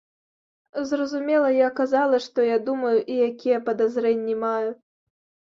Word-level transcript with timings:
Зразумела, 0.91 1.51
я 1.57 1.67
казала, 1.79 2.19
што 2.29 2.47
я 2.47 2.57
думаю 2.71 2.97
і 3.11 3.21
якія 3.29 3.57
падазрэнні 3.69 4.35
маю. 4.49 4.71